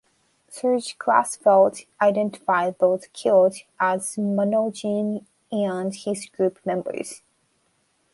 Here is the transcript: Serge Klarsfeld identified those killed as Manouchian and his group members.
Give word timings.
Serge 0.49 0.97
Klarsfeld 0.97 1.85
identified 2.01 2.79
those 2.79 3.05
killed 3.13 3.55
as 3.79 4.15
Manouchian 4.15 5.23
and 5.51 5.93
his 5.93 6.25
group 6.25 6.57
members. 6.65 7.21